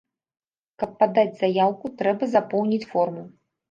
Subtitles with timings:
[0.85, 3.33] Каб падаць заяўку, трэба запоўніць форму.